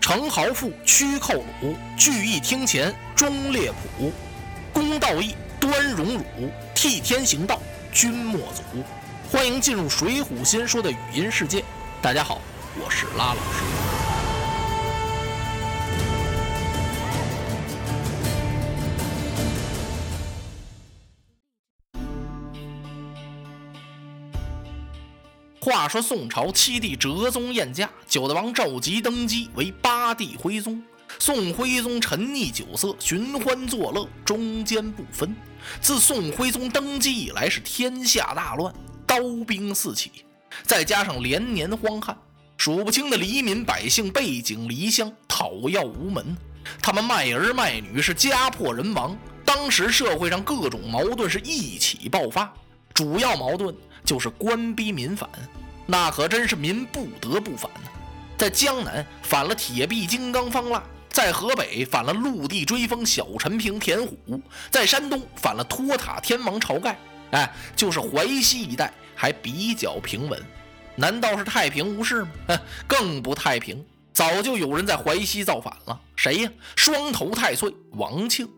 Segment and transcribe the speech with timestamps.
[0.00, 4.12] 程豪富，屈寇虏，聚义厅前，忠烈谱，
[4.72, 6.22] 公道义，端荣辱，
[6.74, 7.60] 替天行道，
[7.90, 8.62] 君莫阻。
[9.32, 11.64] 欢迎进入《水浒新说》的语音世界。
[12.02, 12.40] 大家好，
[12.78, 13.93] 我是拉老师。
[25.64, 30.82] 话说宋朝七帝哲宗宴驾，九大王赵佶登基为八帝徽宗。
[31.18, 35.34] 宋徽宗沉溺酒色，寻欢作乐，中间不分。
[35.80, 38.74] 自宋徽宗登基以来，是天下大乱，
[39.06, 40.10] 刀兵四起，
[40.64, 42.14] 再加上连年荒旱，
[42.58, 46.36] 数不清的黎民百姓背井离乡，讨要无门。
[46.82, 49.16] 他们卖儿卖女，是家破人亡。
[49.46, 52.52] 当时社会上各种矛盾是一起爆发，
[52.92, 53.74] 主要矛盾。
[54.04, 55.28] 就是官逼民反，
[55.86, 57.90] 那可真是民不得不反呢。
[58.36, 66.98] 在江南反了铁臂金刚方腊，在河北反了陆地追风小陈平田虎，在山东反了托塔天王晁盖。
[67.30, 70.40] 哎，就是淮西一带还比较平稳，
[70.94, 72.30] 难道是太平无事吗？
[72.86, 76.00] 更不太平，早就有人在淮西造反了。
[76.14, 76.50] 谁呀？
[76.76, 78.48] 双头太岁王庆。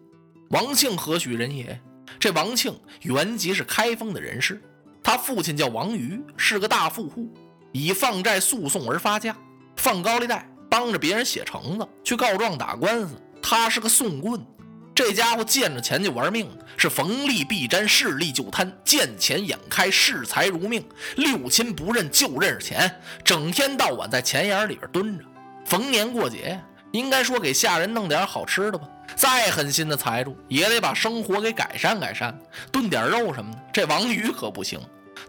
[0.51, 1.81] 王庆何许人也？
[2.19, 4.63] 这王庆原籍是开封的人士。
[5.07, 7.33] 他父亲叫王瑜，是个大富户，
[7.71, 9.37] 以放债诉讼而发家，
[9.77, 13.15] 放高利贷，帮着别人写橙子，去告状打官司。
[13.41, 14.45] 他是个送棍，
[14.93, 25.25] 这家伙见着钱就玩命，是逢利必沾，是利就贪，见钱眼开，视财如命，六亲不认就认识钱，整天到晚在钱眼里边蹲着。
[25.65, 26.61] 逢年过节，
[26.91, 28.89] 应该说给下人弄点好吃的吧。
[29.15, 32.37] 再狠心的财主，也得把生活给改善改善，
[32.73, 33.63] 炖点肉什么的。
[33.73, 34.81] 这王瑜可不行。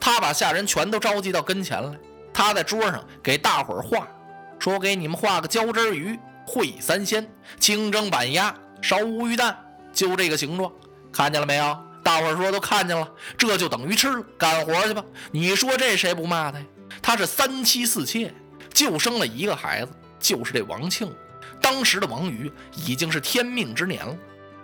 [0.09, 1.99] 他把下人全都召集到跟前来，
[2.33, 4.07] 他在桌上给大伙儿画，
[4.57, 7.29] 说：“给你们画个椒汁鱼、烩三鲜、
[7.59, 9.59] 清蒸板鸭、烧乌鱼蛋，
[9.91, 10.71] 就这个形状，
[11.11, 13.05] 看见了没有？”大伙儿说：“都看见了。”
[13.37, 15.03] 这就等于吃了，干活去吧。
[15.29, 16.65] 你说这谁不骂他呀？
[17.01, 18.33] 他是三妻四妾，
[18.73, 19.91] 就生了一个孩子，
[20.21, 21.13] 就是这王庆。
[21.61, 24.15] 当时的王瑜已经是天命之年了，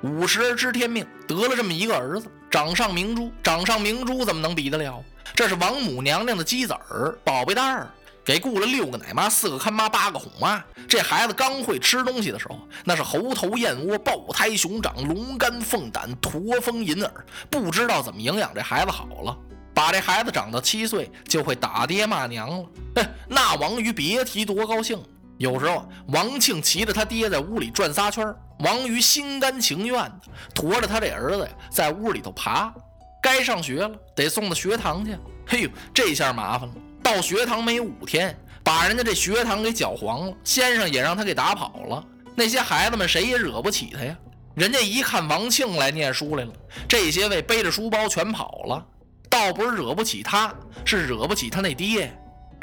[0.04, 3.32] 五十而知天命，得了这么一个儿子，掌上明珠。
[3.42, 5.04] 掌上明珠怎么能比得了？
[5.34, 7.92] 这是王母娘娘的鸡子儿、宝贝蛋儿，
[8.24, 10.64] 给雇了六个奶妈、四个看妈、八个哄妈。
[10.88, 19.36] 这孩子刚会吃东西的时候，那是猴头燕窝、爆胎熊掌、龙肝凤胆、驼峰银耳，不知道怎么营养这孩子好了。
[19.74, 22.66] 把这孩子长到七岁，就会打爹骂娘了。
[22.98, 25.04] 哼，那王瑜别提多高兴了。
[25.38, 30.22] 有时候王庆骑着他爹在屋里转仨圈，王瑜心甘情愿的
[30.54, 32.74] 驮着他这儿子呀，在屋里头爬。
[33.22, 35.18] 该上学了，得送到学堂去。
[35.48, 36.76] 嘿呦，这下麻烦了。
[37.02, 40.34] 到学堂没五天，把人家这学堂给搅黄了。
[40.44, 42.04] 先生也让他给打跑了。
[42.36, 44.18] 那些孩子们谁也惹不起他呀。
[44.56, 46.52] 人家一看王庆来念书来了，
[46.88, 48.86] 这些位背着书包全跑了。
[49.30, 52.14] 倒不是惹不起他，是惹不起他那爹。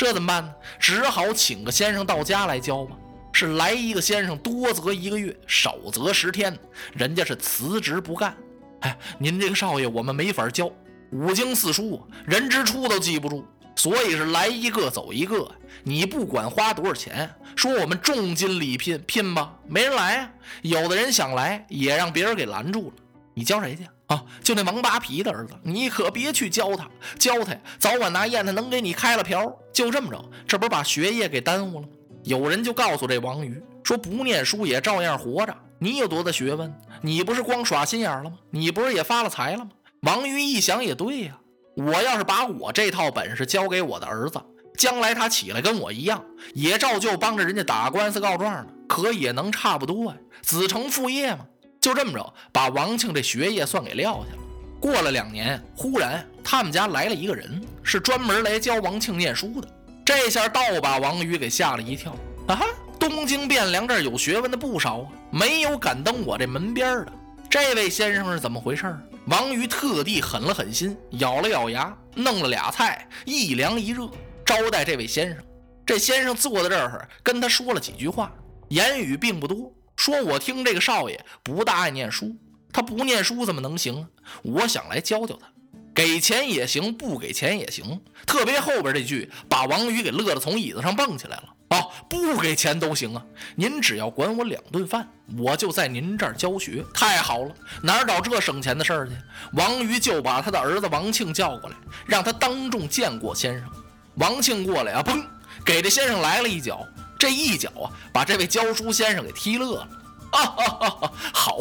[0.01, 0.51] 这怎么办呢？
[0.79, 2.97] 只好请个先生到家来教吧。
[3.35, 6.59] 是来一个先生，多则一个月，少则十天。
[6.95, 8.35] 人家是辞职不干。
[8.81, 10.73] 哎，您这个少爷，我们没法教
[11.13, 13.45] 五经四书，人之初都记不住，
[13.77, 15.47] 所以是来一个走一个。
[15.85, 20.31] 你不管花多少钱，说我们重金礼聘聘吧，没人来啊。
[20.63, 22.95] 有的人想来，也让别人给拦住了。
[23.35, 24.25] 你教谁去啊？
[24.43, 26.89] 就那王八皮的儿子，你可别去教他，
[27.19, 29.55] 教他呀，早晚拿砚台能给你开了瓢。
[29.81, 31.89] 就这么着，这不是把学业给耽误了吗？
[32.25, 35.57] 有人就告诉这王瑜说，不念书也照样活着。
[35.79, 36.71] 你有多大学问？
[37.01, 38.37] 你不是光耍心眼了吗？
[38.51, 39.71] 你不是也发了财了吗？
[40.03, 41.39] 王瑜一想也对呀，
[41.77, 44.39] 我要是把我这套本事教给我的儿子，
[44.77, 51.47] 将来他起来跟我一样，也照旧帮着人家打官司告状呢，可也能差不多呀，子承父业嘛。
[51.81, 54.50] 就这么着，把王庆这学业算给撂下了。
[54.81, 59.69] 过了两年，忽然他们家来了一个人，是专门来教王庆念书的。
[60.05, 62.17] 这下倒把王宇给吓了一跳
[62.49, 62.63] 啊！
[62.99, 67.13] 东京汴梁这儿有学问的不少啊，没有敢登我这门边儿的。
[67.49, 68.97] 这位先生是怎么回事？
[69.27, 74.09] 王宇特地狠了狠心，咬了咬牙，弄了俩菜，一凉一热，
[74.45, 75.39] 招待这位先生。
[75.87, 78.33] 这先生坐在这儿，跟他说了几句话，
[78.69, 79.73] 言语并不多。
[79.97, 82.35] 说我听这个少爷不大爱念书，
[82.73, 84.09] 他不念书怎么能行啊？
[84.43, 85.49] 我想来教教他，
[85.95, 88.01] 给钱也行，不给钱也行。
[88.27, 91.45] 特别后边这句，把王瑜给乐得从椅子上蹦起来了。
[91.71, 93.25] 哦，不给钱都行啊，
[93.55, 95.09] 您只要管我两顿饭，
[95.39, 96.85] 我就在您这儿教学。
[96.93, 99.15] 太好了，哪找这省钱的事儿去？
[99.53, 101.77] 王瑜就把他的儿子王庆叫过来，
[102.07, 103.69] 让他当众见过先生。
[104.17, 105.25] 王庆过来啊，砰，
[105.65, 106.87] 给这先生来了一脚。
[107.19, 109.89] 这一脚啊，把这位教书先生给踢乐了。
[110.31, 111.13] 啊哈哈哈！
[111.33, 111.59] 好，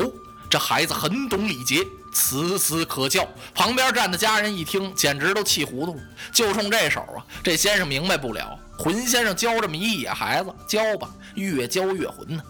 [0.49, 3.27] 这孩子很懂礼节，此词可教。
[3.53, 6.01] 旁边站的家人一听，简直都气糊涂了。
[6.31, 8.57] 就冲这手啊，这先生明白不了。
[8.77, 12.41] 浑先生教这么一野孩子，教吧，越教越浑呢。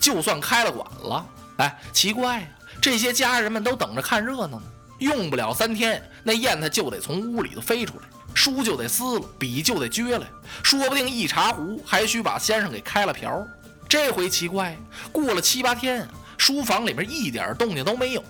[0.00, 1.26] 就算开了馆了，
[1.56, 2.46] 哎，奇怪呀，
[2.80, 4.62] 这些家人们都等着看热闹呢。
[5.00, 10.26] 用不了三天，那砚台就得从屋里头飞出来，书就得撕了，笔就得撅了，
[10.62, 13.44] 说不定一茶壶还需把先生给开了瓢。
[13.88, 14.76] 这回奇怪，
[15.10, 16.06] 过了七八天，
[16.38, 18.22] 书房里面一点动静都没有。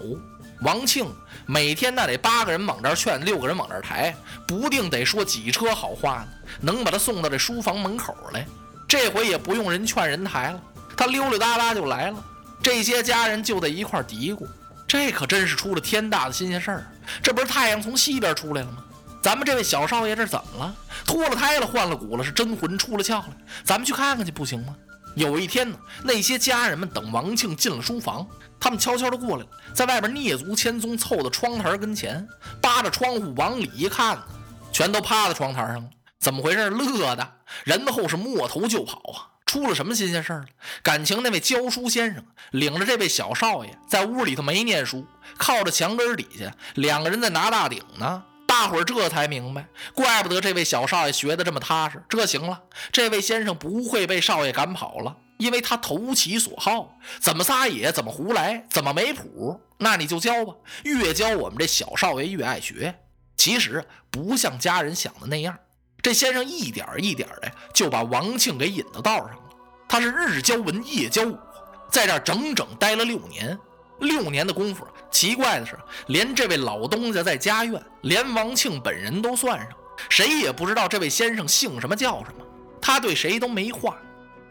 [0.63, 1.07] 王庆
[1.47, 4.13] 每天那得八个人往这儿劝，六个人往这儿抬，
[4.45, 6.29] 不定得说几车好话呢，
[6.61, 8.45] 能把他送到这书房门口来。
[8.89, 10.61] 这回也不用人劝人抬了，
[10.97, 12.25] 他溜溜达达就来了。
[12.61, 14.49] 这些家人就在一块嘀咕：
[14.87, 16.87] 这可真是出了天大的新鲜事儿！
[17.23, 18.83] 这不是太阳从西边出来了吗？
[19.23, 20.75] 咱们这位小少爷这怎么了？
[21.05, 23.31] 脱了胎了，换了骨了，是真魂出了窍了？
[23.63, 24.75] 咱们去看看去，不行吗？
[25.15, 28.27] 有一天呢，那些家人们等王庆进了书房。
[28.61, 32.27] 他们悄悄地过来了，在外边蹑足千踪，凑到窗台跟前，
[32.61, 34.19] 扒着窗户往里一看，
[34.73, 35.85] 全都趴在窗台上了。
[36.19, 36.69] 怎么回事？
[36.69, 37.33] 乐的，
[37.65, 39.31] 然后是摸头就跑啊！
[39.47, 40.47] 出了什么新鲜事儿了？
[40.83, 45.07] 感情那位教书先生领着这位小少爷在屋里头没念书，
[45.37, 48.25] 靠着墙根底下，两个人在拿大鼎呢。
[48.49, 52.03] 大伙儿这才明白，怪不得这位小少爷学得这么踏实。
[52.09, 52.61] 这行了，
[52.91, 55.15] 这位先生不会被少爷赶跑了。
[55.37, 60.55] 因为他投其所好，怎么撒野，怎么胡来，怎么没谱，那你就教吧。
[60.83, 62.93] 越教我们这小少爷越爱学。
[63.37, 65.57] 其实不像家人想的那样，
[66.03, 69.43] 这先生一点一点的就把王庆给引到道上了。
[69.89, 71.39] 他是日教文，夜教武，
[71.89, 73.57] 在这整整待了六年。
[74.01, 75.79] 六年的功夫，奇怪的是，
[76.09, 79.69] 连这位老东家在家院，连王庆本人都算上，
[80.09, 82.45] 谁也不知道这位先生姓什么叫什么。
[82.81, 83.99] 他对谁都没话。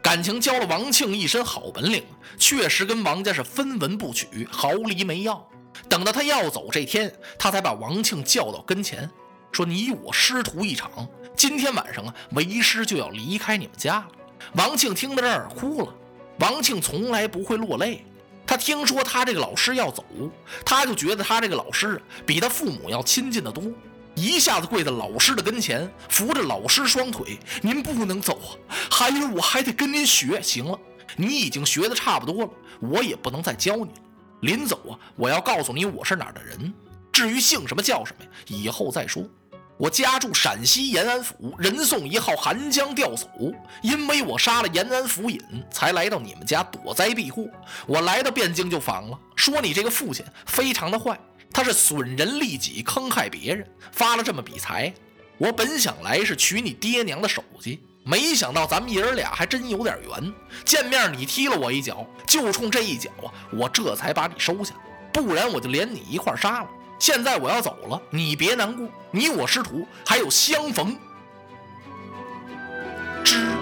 [0.02, 2.04] 感情教了王庆一身好本领，
[2.38, 5.46] 确实跟王家是分文不取，毫厘没要。
[5.90, 9.10] 等到他要走这天，他才把王庆叫到跟前，
[9.52, 14.08] 说：“你我师徒一场，今天晚上啊，为师就要离开你们家了。”
[14.56, 15.94] 王庆听到这儿哭了。
[16.40, 18.06] 王庆从来不会落泪，
[18.48, 20.04] 他听说他这个老师要走，
[20.66, 23.64] 他就觉得他这个老师比他父母要亲近的多。
[24.16, 28.74] 一下子跪在老师的跟前，扶着老师双腿：“您不能走啊！
[28.90, 30.42] 孩儿，我还得跟您学。
[30.42, 30.80] 行了，
[31.16, 32.50] 你已经学的差不多了，
[32.80, 34.02] 我也不能再教你了。
[34.42, 36.74] 临走啊，我要告诉你我是哪儿的人。
[37.12, 39.24] 至于姓什么叫什么，以后再说。
[39.78, 43.54] 我家住陕西延安府，人送一号寒江钓叟。
[43.84, 45.40] 因为我杀了延安府尹，
[45.72, 47.46] 才来到你们家躲灾避祸。
[47.86, 51.18] 我来到汴京就访了，说你这个父亲非常的坏。”
[51.54, 54.94] 他是损人利己，坑害别人，发了这么笔财。
[55.38, 60.34] 我本想来是取你爹娘的手机，没想到咱们爷儿俩还真有点缘。
[60.66, 64.74] 见面你踢了我一脚，就冲这一脚啊，我这才把你收下，
[65.14, 66.70] 不然我就连你一块杀了。
[67.00, 70.98] 现在我要走了，你别难过，你我师徒还有相逢
[73.24, 73.57] 之。